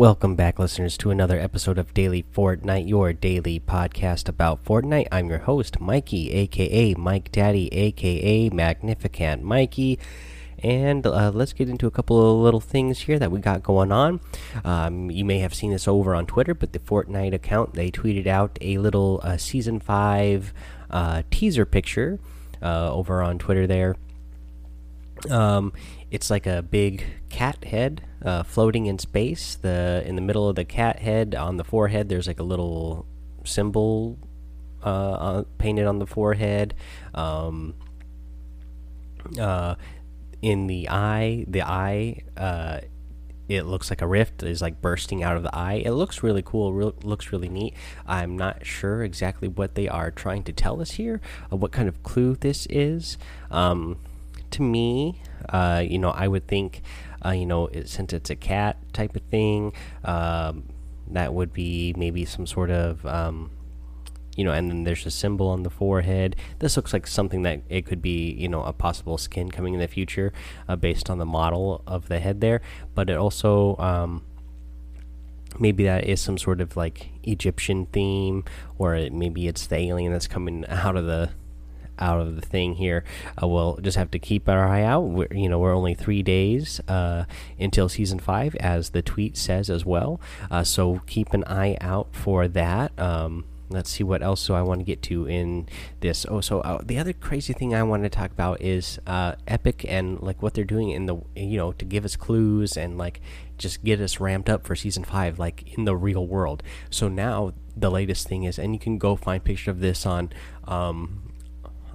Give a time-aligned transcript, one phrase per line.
[0.00, 5.08] Welcome back, listeners, to another episode of Daily Fortnite, your daily podcast about Fortnite.
[5.12, 9.98] I'm your host, Mikey, aka Mike Daddy, aka Magnificent Mikey.
[10.62, 13.92] And uh, let's get into a couple of little things here that we got going
[13.92, 14.20] on.
[14.64, 18.26] Um, you may have seen this over on Twitter, but the Fortnite account they tweeted
[18.26, 20.54] out a little uh, season five
[20.90, 22.18] uh, teaser picture
[22.62, 23.96] uh, over on Twitter there.
[25.28, 25.74] Um,
[26.10, 29.54] it's like a big cat head uh, floating in space.
[29.54, 33.06] The in the middle of the cat head on the forehead, there's like a little
[33.44, 34.18] symbol
[34.82, 36.74] uh, painted on the forehead.
[37.14, 37.74] Um,
[39.38, 39.74] uh,
[40.42, 42.80] in the eye, the eye, uh,
[43.48, 45.82] it looks like a rift is like bursting out of the eye.
[45.84, 46.72] It looks really cool.
[46.72, 47.74] Re looks really neat.
[48.06, 51.20] I'm not sure exactly what they are trying to tell us here,
[51.50, 53.18] what kind of clue this is.
[53.50, 53.98] Um,
[54.52, 56.82] to me, uh, you know, I would think,
[57.24, 59.72] uh, you know, it, since it's a cat type of thing,
[60.04, 60.64] um,
[61.08, 63.50] that would be maybe some sort of, um,
[64.36, 66.36] you know, and then there's a symbol on the forehead.
[66.60, 69.80] This looks like something that it could be, you know, a possible skin coming in
[69.80, 70.32] the future
[70.68, 72.62] uh, based on the model of the head there.
[72.94, 74.24] But it also, um,
[75.58, 78.44] maybe that is some sort of like Egyptian theme,
[78.78, 81.30] or it, maybe it's the alien that's coming out of the
[82.00, 83.04] out of the thing here.
[83.40, 85.02] Uh, we'll just have to keep our eye out.
[85.02, 87.24] We're, you know, we're only three days uh,
[87.58, 90.20] until season five, as the tweet says as well.
[90.50, 92.98] Uh, so keep an eye out for that.
[92.98, 95.68] Um, let's see what else do I want to get to in
[96.00, 96.26] this.
[96.28, 99.84] Oh, so uh, the other crazy thing I want to talk about is uh, Epic
[99.88, 103.20] and like what they're doing in the you know to give us clues and like
[103.56, 106.62] just get us ramped up for season five, like in the real world.
[106.90, 110.30] So now the latest thing is, and you can go find pictures of this on
[110.66, 111.29] um,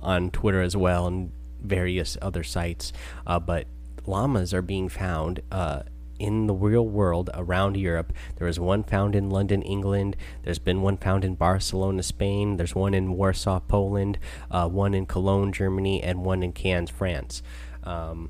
[0.05, 2.93] on Twitter as well and various other sites.
[3.25, 3.67] Uh, but
[4.05, 5.81] llamas are being found uh,
[6.19, 8.13] in the real world around Europe.
[8.37, 10.15] There is one found in London, England.
[10.43, 12.57] There's been one found in Barcelona, Spain.
[12.57, 14.17] There's one in Warsaw, Poland.
[14.49, 17.41] Uh, one in Cologne, Germany, and one in Cannes, France.
[17.83, 18.29] Um,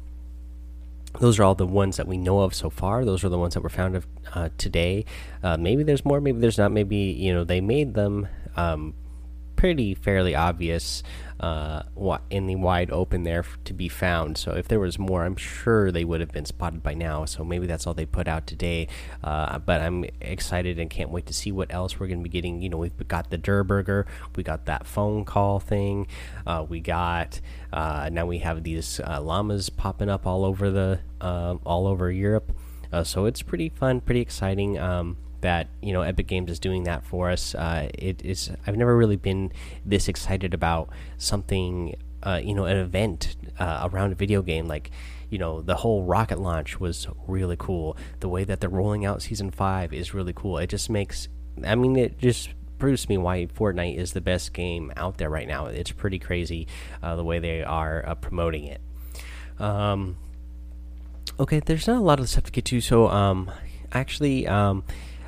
[1.19, 3.05] those are all the ones that we know of so far.
[3.05, 5.05] Those are the ones that were found of, uh, today.
[5.43, 6.19] Uh, maybe there's more.
[6.19, 6.71] Maybe there's not.
[6.71, 8.93] Maybe you know they made them um,
[9.55, 11.03] pretty fairly obvious
[11.39, 11.83] uh,
[12.29, 14.37] in the wide open there to be found.
[14.37, 17.25] So if there was more, I'm sure they would have been spotted by now.
[17.25, 18.87] So maybe that's all they put out today.
[19.23, 22.29] Uh, but I'm excited and can't wait to see what else we're going to be
[22.29, 22.61] getting.
[22.61, 24.05] You know, we've got the Durr Burger,
[24.35, 26.07] we got that phone call thing,
[26.47, 27.41] uh, we got
[27.73, 32.11] uh, now we have these uh, llamas popping up all over the uh, all over
[32.11, 32.51] Europe.
[33.03, 34.79] so it's pretty fun, pretty exciting.
[34.79, 37.53] Um, that you know Epic Games is doing that for us.
[37.53, 39.53] Uh, it is I've never really been
[39.85, 40.89] this excited about
[41.19, 44.89] something uh, you know an event uh, around a video game like
[45.29, 47.95] you know the whole rocket launch was really cool.
[48.21, 50.57] The way that they're rolling out season five is really cool.
[50.57, 51.27] It just makes
[51.63, 55.29] I mean it just proves to me why Fortnite is the best game out there
[55.29, 55.67] right now.
[55.67, 56.67] It's pretty crazy
[57.03, 58.81] uh, the way they are uh, promoting it.
[59.59, 60.17] Um,
[61.39, 63.49] okay, there's not a lot of stuff to get to, so um,
[63.91, 64.83] actually um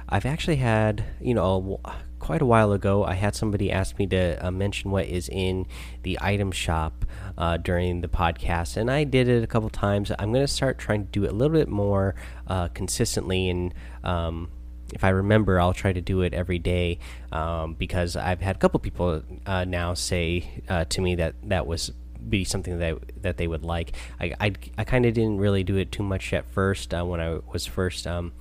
[0.10, 1.82] I've actually had, you know,
[2.20, 5.66] quite a while ago, I had somebody ask me to uh, mention what is in
[6.04, 7.06] the item shop
[7.38, 10.12] uh, during the podcast, and I did it a couple times.
[10.18, 12.16] I'm going to start trying to do it a little bit more
[12.48, 13.74] uh, consistently, and
[14.04, 14.50] um,
[14.94, 17.00] if I remember, I'll try to do it every day
[17.32, 21.68] um, because I've had a couple people uh, now say uh, to me that that
[21.68, 21.92] was
[22.30, 23.94] be something that that they would like.
[24.20, 27.20] I I, I kind of didn't really do it too much at first uh, when
[27.20, 28.08] I was first.
[28.08, 28.32] Um,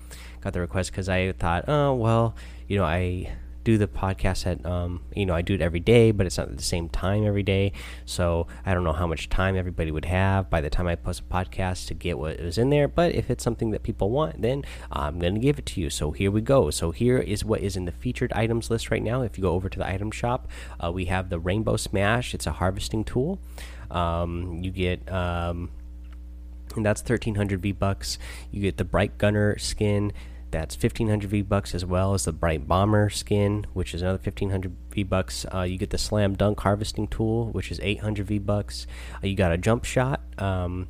[0.41, 2.35] got the request because I thought, oh well,
[2.69, 3.33] you know, I
[3.67, 6.49] do the podcast at um, you know I do it every day, but it's not
[6.49, 7.73] at the same time every day.
[8.05, 11.23] So I don't know how much time everybody would have by the time I post
[11.23, 12.87] a podcast to get what was in there.
[12.87, 15.91] But if it's something that people want, then I'm gonna give it to you.
[15.91, 16.71] So here we go.
[16.71, 19.23] So here is what is in the featured items list right now.
[19.23, 20.49] If you go over to the item shop,
[20.83, 22.35] uh, we have the Rainbow Smash.
[22.35, 23.41] It's a harvesting tool.
[23.91, 25.71] Um, you get um,
[26.77, 28.19] and that's 1300 V bucks.
[28.51, 30.13] You get the Bright Gunner skin
[30.51, 34.75] that's 1500 V bucks as well as the Bright Bomber skin, which is another 1500
[34.91, 35.45] V bucks.
[35.53, 38.87] Uh, you get the Slam Dunk harvesting tool, which is 800 V bucks.
[39.23, 40.89] Uh, you got a Jump Shot um,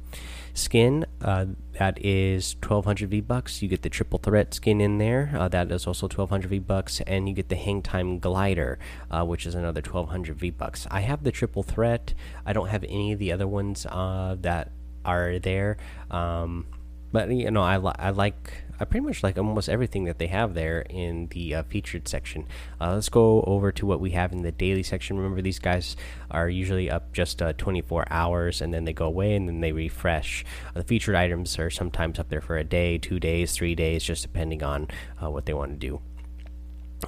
[0.52, 1.46] skin uh,
[1.78, 3.62] that is 1200 V bucks.
[3.62, 7.00] You get the Triple Threat skin in there, uh, that is also 1200 V bucks,
[7.06, 8.78] and you get the Hang Time Glider,
[9.10, 10.86] uh, which is another 1200 V bucks.
[10.90, 12.12] I have the Triple Threat.
[12.44, 14.70] I don't have any of the other ones uh, that
[15.06, 15.78] are there.
[16.10, 16.66] Um,
[17.12, 20.26] but you know, I, li I like I pretty much like almost everything that they
[20.26, 22.46] have there in the uh, featured section.
[22.80, 25.16] Uh, let's go over to what we have in the daily section.
[25.16, 25.96] Remember, these guys
[26.30, 29.72] are usually up just uh, 24 hours and then they go away and then they
[29.72, 30.44] refresh.
[30.74, 34.22] the featured items are sometimes up there for a day, two days, three days, just
[34.22, 34.88] depending on
[35.20, 36.00] what they want to do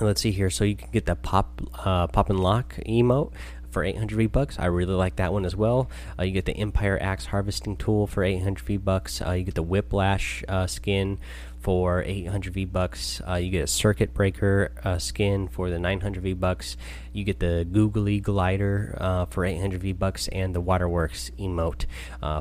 [0.01, 3.33] let's see here so you can get the pop uh, pop and lock emote
[3.79, 4.59] for 800 V bucks.
[4.59, 5.89] I really like that one as well.
[6.19, 9.23] Uh, you get the Empire Axe harvesting tool for 800 V bucks.
[9.23, 11.21] Uh, you get the Whiplash uh, skin
[11.61, 13.23] for 800 V bucks.
[13.29, 16.77] Uh, you get a Circuit Breaker uh, skin for the 900 V bucks.
[17.13, 18.97] You get the Googly Glider
[19.31, 21.85] for 800 V bucks and the Waterworks emote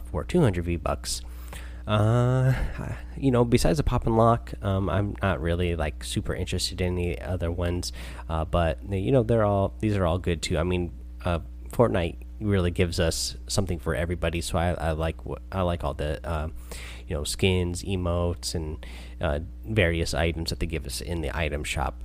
[0.09, 1.21] for 200 V bucks.
[1.85, 2.53] Uh,
[3.15, 6.95] you know, besides the pop and lock, um, I'm not really like super interested in
[6.95, 7.93] the other ones.
[8.27, 10.57] Uh, but you know, they're all these are all good too.
[10.57, 10.91] I mean,
[11.25, 11.39] uh,
[11.71, 14.41] Fortnite really gives us something for everybody.
[14.41, 15.17] So I, I like
[15.51, 16.49] I like all the uh,
[17.07, 18.85] you know skins, emotes, and
[19.21, 22.03] uh, various items that they give us in the item shop.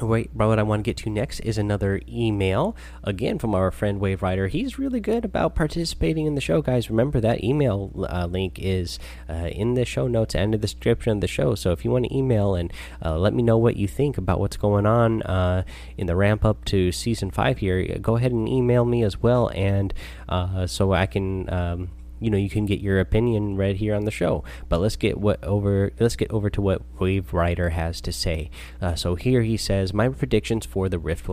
[0.00, 3.98] Wait, what I want to get to next is another email again from our friend
[3.98, 4.48] Wave Rider.
[4.48, 6.90] He's really good about participating in the show, guys.
[6.90, 8.98] Remember that email uh, link is
[9.28, 11.54] uh, in the show notes and the description of the show.
[11.54, 12.72] So if you want to email and
[13.02, 15.62] uh, let me know what you think about what's going on uh,
[15.96, 19.48] in the ramp up to season five here, go ahead and email me as well,
[19.54, 19.94] and
[20.28, 21.48] uh, so I can.
[21.52, 21.90] Um,
[22.26, 24.42] you know you can get your opinion read here on the show.
[24.68, 28.50] But let's get what over let's get over to what wave rider has to say.
[28.82, 31.28] Uh, so here he says my predictions for the rift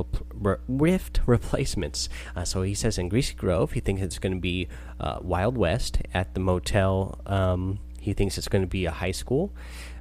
[0.68, 2.10] rift replacements.
[2.36, 4.68] Uh, so he says in greasy grove he thinks it's going to be
[5.00, 9.12] uh, wild west at the motel um, he thinks it's going to be a high
[9.12, 9.52] school.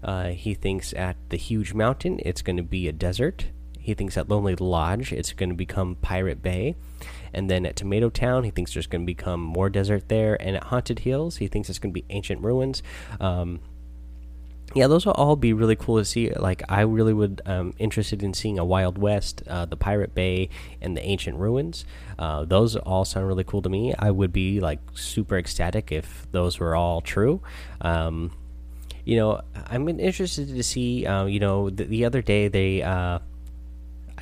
[0.02, 3.46] Uh, he thinks at the huge mountain it's going to be a desert.
[3.78, 6.76] He thinks at lonely lodge it's going to become pirate bay
[7.34, 10.40] and then at Tomato Town, he thinks there's going to become more desert there.
[10.40, 12.82] And at Haunted Hills, he thinks it's going to be ancient ruins.
[13.20, 13.60] Um,
[14.74, 16.30] yeah, those will all be really cool to see.
[16.30, 20.48] Like, I really would um, interested in seeing a Wild West, uh, the Pirate Bay,
[20.80, 21.84] and the ancient ruins.
[22.18, 23.94] Uh, those all sound really cool to me.
[23.98, 27.42] I would be like super ecstatic if those were all true.
[27.80, 28.32] Um,
[29.04, 31.06] you know, I'm interested to see.
[31.06, 33.18] Uh, you know, the, the, other day they uh,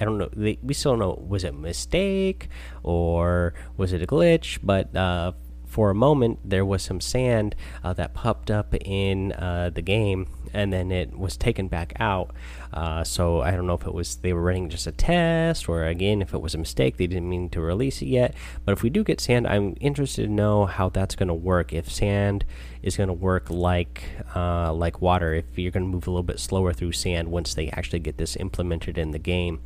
[0.01, 0.31] I don't know.
[0.35, 2.49] They, we still don't know was it a mistake
[2.83, 4.59] or was it a glitch?
[4.63, 5.33] But uh,
[5.71, 10.27] for a moment, there was some sand uh, that popped up in uh, the game,
[10.53, 12.35] and then it was taken back out.
[12.73, 15.85] Uh, so I don't know if it was they were running just a test, or
[15.85, 18.35] again, if it was a mistake, they didn't mean to release it yet.
[18.65, 21.73] But if we do get sand, I'm interested to know how that's going to work.
[21.73, 22.45] If sand
[22.83, 24.03] is going to work like
[24.35, 27.55] uh, like water, if you're going to move a little bit slower through sand once
[27.55, 29.61] they actually get this implemented in the game.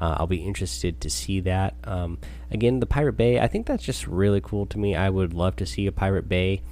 [0.00, 1.74] Uh, I'll be interested to see that.
[1.84, 2.18] Um,
[2.50, 4.94] again, the Pirate Bay, I think that's just really cool to me.
[4.94, 6.62] I would love to see a Pirate Bay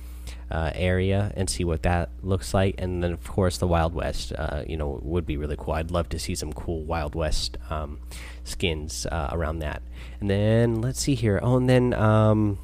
[0.50, 2.75] uh, area and see what that looks like.
[2.79, 5.75] And then, of course, the Wild West, uh, you know, would be really cool.
[5.75, 7.99] I'd love to see some cool Wild West um,
[8.44, 9.82] skins uh, around that.
[10.20, 11.41] And then, let's see here.
[11.43, 11.94] Oh, and then.
[11.94, 12.59] Um,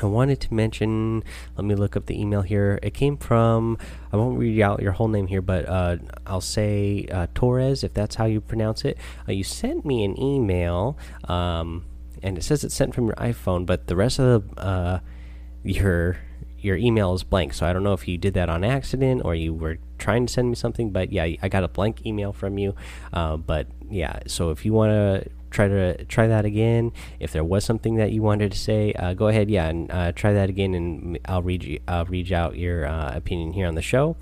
[0.00, 1.22] I wanted to mention.
[1.56, 2.78] Let me look up the email here.
[2.82, 3.78] It came from.
[4.12, 7.92] I won't read out your whole name here, but uh, I'll say uh, Torres, if
[7.92, 8.96] that's how you pronounce it.
[9.28, 11.84] Uh, you sent me an email, um,
[12.22, 15.00] and it says it's sent from your iPhone, but the rest of the, uh,
[15.62, 16.18] your
[16.58, 17.52] your email is blank.
[17.52, 20.32] So I don't know if you did that on accident or you were trying to
[20.32, 20.90] send me something.
[20.90, 22.74] But yeah, I got a blank email from you.
[23.12, 26.92] Uh, but yeah, so if you want to try to try that again.
[27.20, 30.12] If there was something that you wanted to say, uh, go ahead, yeah, and uh,
[30.12, 33.74] try that again, and I'll read you, I'll read out your uh, opinion here on
[33.74, 34.16] the show.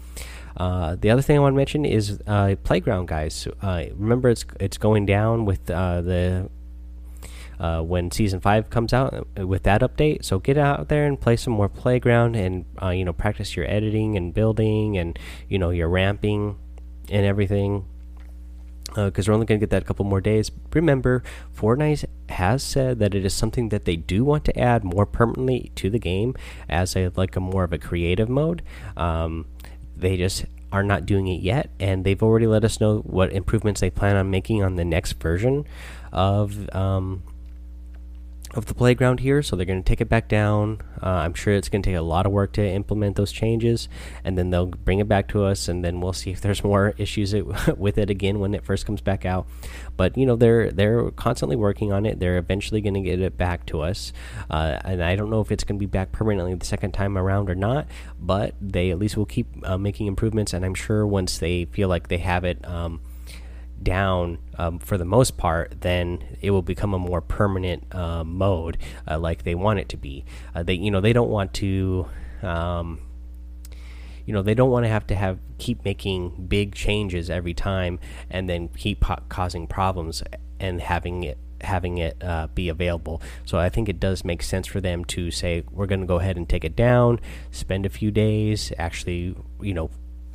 [0.57, 3.47] Uh, the other thing I want to mention is uh, playground, guys.
[3.63, 6.51] Uh, remember, it's it's going down with the
[7.59, 10.25] when season five comes out with that update.
[10.25, 14.17] So get out there and play some more playground, and you know practice your editing
[14.17, 15.19] and building, and
[15.49, 16.59] you know your ramping
[17.09, 17.85] and everything
[18.95, 20.51] because uh, we're only going to get that a couple more days.
[20.73, 21.23] Remember,
[21.57, 25.73] Fortnite has said that it is something that they do want to add more permanently
[25.77, 26.35] to the game
[26.69, 28.63] as a like a more of a creative mode.
[28.97, 29.47] Um,
[29.97, 33.81] they just are not doing it yet, and they've already let us know what improvements
[33.81, 35.65] they plan on making on the next version
[36.13, 37.23] of um,
[38.55, 40.81] of the playground here, so they're going to take it back down.
[41.03, 43.89] Uh, I'm sure it's going to take a lot of work to implement those changes,
[44.25, 46.95] and then they'll bring it back to us, and then we'll see if there's more
[46.99, 47.35] issues
[47.77, 49.47] with it again when it first comes back out.
[49.97, 52.19] But you know they're they're constantly working on it.
[52.19, 54.13] They're eventually going to get it back to us,
[54.51, 57.17] uh, and I don't know if it's going to be back permanently the second time
[57.17, 57.87] around or not.
[58.19, 61.89] But they at least will keep uh, making improvements, and I'm sure once they feel
[61.89, 62.67] like they have it.
[62.67, 63.01] Um,
[63.83, 68.79] down um, for the most part, then it will become a more permanent uh, mode,
[69.09, 70.25] uh, like they want it to be.
[70.55, 72.07] Uh, they, you know, they don't want to.
[72.43, 73.01] Um,
[74.27, 77.99] you know they don't want to have to have keep making big changes every time
[78.31, 80.23] and then keep causing problems
[80.61, 83.21] and having it having it uh, be available.
[83.45, 86.19] So I think it does make sense for them to say we're going to go
[86.19, 87.21] ahead and take it down,
[87.51, 89.91] spend a few days, actually, you know,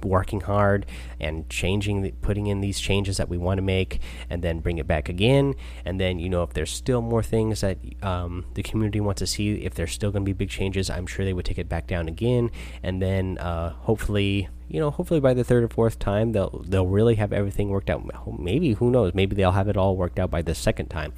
[0.06, 0.86] working hard
[1.20, 4.88] and changing putting in these changes that we want to make and then bring it
[4.88, 5.56] back again.
[5.84, 9.28] And then you know if there's still more things that um, the community wants to
[9.28, 11.70] see if there's still going to be big changes i'm sure they would take it
[11.70, 12.52] back down again.
[12.84, 16.88] And then uh, hopefully you know hopefully by the third or fourth time they'll they'll
[16.88, 18.04] really have everything worked out.
[18.40, 19.14] Maybe who knows?
[19.14, 21.14] Maybe they'll have it all worked out by the second time.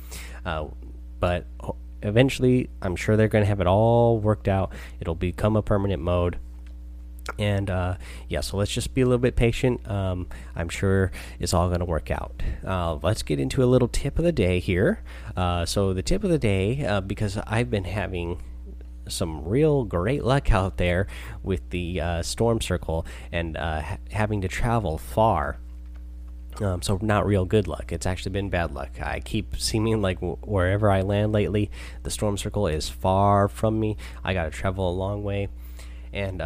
[0.46, 0.67] Uh,
[1.20, 1.46] but
[2.03, 4.72] eventually i'm sure they're going to have it all worked out.
[5.00, 6.38] It'll become a permanent mode
[7.38, 7.96] and uh,
[8.29, 9.89] yeah, so let's just be a little bit patient.
[9.89, 12.41] Um, I'm sure it's all going to work out.
[12.65, 15.03] Uh, let's get into a little tip of the day here.
[15.36, 18.41] Uh, so the tip of the day, uh, because I've been having
[19.07, 21.07] some real great luck out there
[21.43, 25.57] with the uh, storm circle and uh, ha having to travel far.
[26.60, 27.91] Um, so not real good luck.
[27.91, 29.00] It's actually been bad luck.
[29.00, 31.69] I keep seeming like wherever I land lately,
[32.01, 33.96] the storm circle is far from me.
[34.24, 35.50] I got to travel a long way,
[36.12, 36.41] and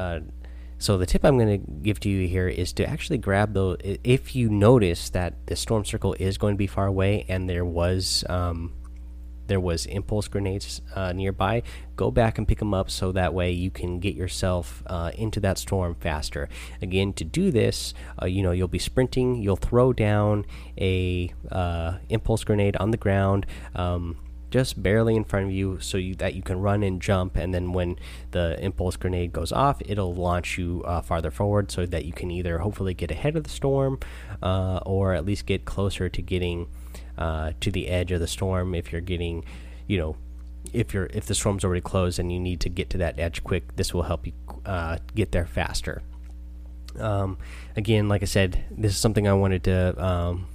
[0.81, 3.77] so the tip I'm going to give to you here is to actually grab those.
[4.03, 7.63] If you notice that the storm circle is going to be far away and there
[7.63, 8.73] was um,
[9.45, 11.61] there was impulse grenades uh, nearby,
[11.97, 15.39] go back and pick them up so that way you can get yourself uh, into
[15.41, 16.49] that storm faster.
[16.81, 19.35] Again, to do this, uh, you know you'll be sprinting.
[19.35, 20.45] You'll throw down
[20.79, 23.45] a uh, impulse grenade on the ground.
[23.75, 24.17] Um,
[24.51, 27.53] just barely in front of you so you, that you can run and jump and
[27.53, 27.97] then when
[28.31, 32.29] the impulse grenade goes off it'll launch you uh, farther forward so that you can
[32.29, 33.97] either hopefully get ahead of the storm
[34.43, 36.67] uh, or at least get closer to getting
[37.17, 39.43] uh, to the edge of the storm if you're getting
[39.87, 40.15] you know
[40.73, 43.43] if you're if the storm's already closed and you need to get to that edge
[43.43, 44.33] quick this will help you
[44.65, 46.03] uh, get there faster.
[46.99, 47.37] Um,
[47.77, 50.47] again like i said this is something i wanted to um,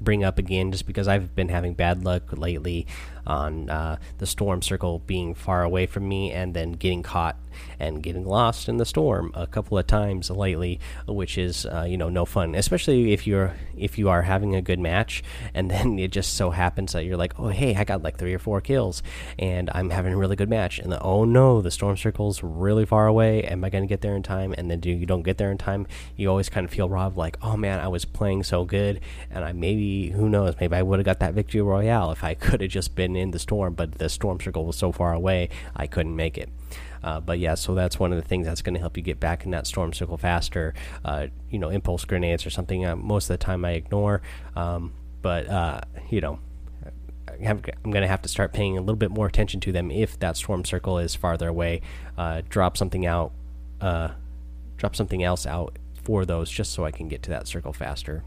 [0.00, 2.86] bring up again just because I've been having bad luck lately
[3.26, 7.36] on uh, the storm circle being far away from me and then getting caught
[7.78, 11.96] and getting lost in the storm a couple of times lately, which is uh, you
[11.96, 15.22] know no fun, especially if you're if you are having a good match
[15.54, 18.34] and then it just so happens that you're like, oh hey, I got like three
[18.34, 19.02] or four kills
[19.38, 22.84] and I'm having a really good match, and the, oh no, the storm circle's really
[22.84, 23.42] far away.
[23.44, 24.54] Am I gonna get there in time?
[24.56, 25.86] And then do you don't get there in time?
[26.16, 29.44] You always kind of feel robbed, like oh man, I was playing so good, and
[29.44, 32.60] I maybe who knows, maybe I would have got that victory royale if I could
[32.60, 35.86] have just been in the storm, but the storm circle was so far away I
[35.86, 36.48] couldn't make it.
[37.02, 39.20] Uh, but yeah, so that's one of the things that's going to help you get
[39.20, 40.74] back in that storm circle faster.
[41.04, 42.84] Uh, you know, impulse grenades or something.
[42.84, 44.22] Uh, most of the time I ignore,
[44.56, 44.92] um,
[45.22, 45.80] but uh,
[46.10, 46.38] you know,
[47.44, 50.18] I'm going to have to start paying a little bit more attention to them if
[50.20, 51.82] that storm circle is farther away.
[52.16, 53.32] Uh, drop something out,
[53.80, 54.08] uh,
[54.76, 58.22] drop something else out for those, just so I can get to that circle faster.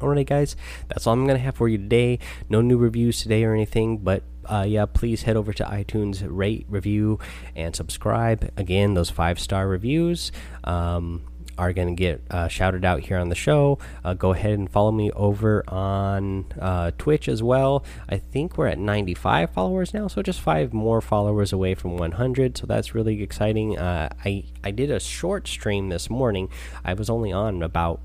[0.00, 0.54] Alright, guys,
[0.86, 2.20] that's all I'm going to have for you today.
[2.48, 6.66] No new reviews today or anything, but uh, yeah, please head over to iTunes, rate,
[6.68, 7.18] review,
[7.56, 8.52] and subscribe.
[8.56, 10.30] Again, those five star reviews
[10.62, 11.24] um,
[11.58, 13.78] are going to get uh, shouted out here on the show.
[14.04, 17.84] Uh, go ahead and follow me over on uh, Twitch as well.
[18.08, 22.56] I think we're at 95 followers now, so just five more followers away from 100.
[22.56, 23.76] So that's really exciting.
[23.76, 26.48] Uh, I I did a short stream this morning.
[26.84, 28.00] I was only on about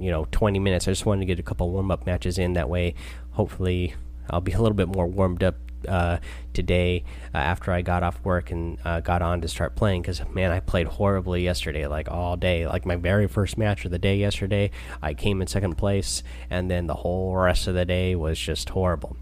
[0.00, 0.88] you know 20 minutes.
[0.88, 2.54] I just wanted to get a couple warm up matches in.
[2.54, 2.94] That way,
[3.32, 3.94] hopefully,
[4.30, 5.56] I'll be a little bit more warmed up
[5.88, 6.18] uh,
[6.52, 10.22] today uh, after I got off work and uh, got on to start playing because
[10.32, 12.66] man, I played horribly yesterday, like all day.
[12.66, 14.70] Like my very first match of the day yesterday,
[15.02, 18.70] I came in second place, and then the whole rest of the day was just
[18.70, 19.16] horrible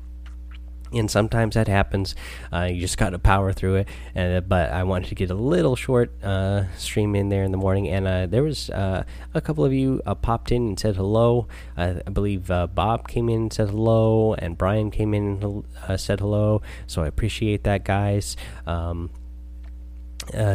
[0.93, 2.15] and sometimes that happens.
[2.53, 3.89] Uh, you just got to power through it.
[4.15, 7.59] Uh, but I wanted to get a little short uh, stream in there in the
[7.59, 11.49] morning, and uh, there was uh, a couple of you popped in and said hello.
[11.77, 16.63] I believe Bob came in and said hello, and Brian came in and said hello.
[16.87, 18.37] So I appreciate that, guys.
[18.67, 19.11] Um,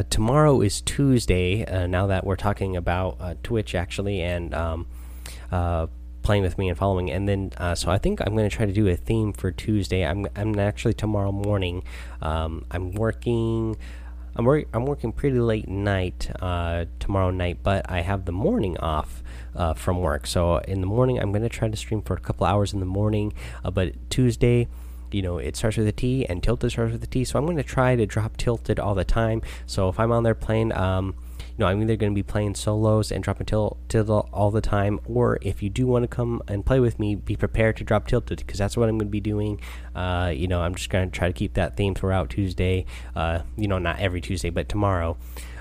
[0.09, 1.65] tomorrow is Tuesday.
[1.88, 4.88] now that we're talking about Twitch, actually, and um,
[6.29, 7.09] playing with me and following.
[7.09, 9.50] And then, uh, so I think I'm going to try to do a theme for
[9.50, 10.05] Tuesday.
[10.05, 11.81] I'm I'm actually tomorrow morning.
[12.21, 13.75] Um, I'm working.
[14.36, 18.77] I'm work, I'm working pretty late night uh, tomorrow night, but I have the morning
[18.77, 19.24] off
[19.55, 20.27] uh, from work.
[20.27, 22.79] So in the morning, I'm going to try to stream for a couple hours in
[22.79, 23.33] the morning.
[23.65, 24.67] Uh, but Tuesday,
[25.12, 27.25] you know, it starts with a T and Tilted starts with a T.
[27.25, 29.41] So I'm going to try to drop Tilted all the time.
[29.65, 31.15] So if I'm on there playing, um,
[31.59, 34.99] know, I'm either going to be playing solos and dropping tilt, tilt all the time,
[35.05, 38.07] or if you do want to come and play with me, be prepared to drop
[38.07, 39.59] tilted because that's what I'm going to be doing.
[39.95, 42.85] Uh, you know, I'm just going to try to keep that theme throughout Tuesday.
[43.15, 45.17] Uh, you know, not every Tuesday, but tomorrow.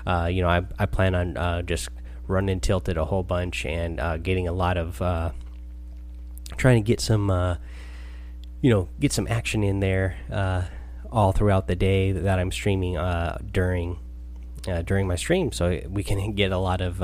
[0.07, 1.89] uh, you know, I, I plan on uh, just
[2.27, 5.31] running tilted a whole bunch and uh, getting a lot of uh,
[6.57, 7.29] trying to get some,
[8.61, 10.17] you know, get some action in there
[11.11, 12.97] all throughout the day that I'm streaming
[13.51, 13.99] during
[14.85, 17.01] during my stream, so we can get a lot of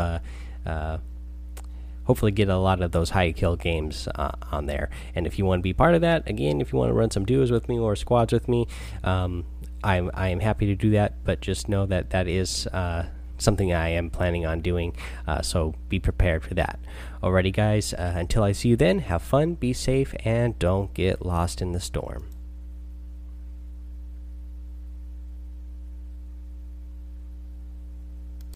[2.05, 4.89] hopefully get a lot of those high kill games uh, on there.
[5.13, 7.11] And if you want to be part of that, again, if you want to run
[7.11, 8.67] some duos with me or squads with me,
[9.03, 9.45] um,
[9.83, 11.23] I'm I am happy to do that.
[11.23, 13.07] But just know that that is uh,
[13.37, 14.95] something I am planning on doing.
[15.27, 16.79] Uh, so be prepared for that.
[17.21, 17.93] Alrighty, guys.
[17.93, 21.71] Uh, until I see you then, have fun, be safe, and don't get lost in
[21.71, 22.34] the storm.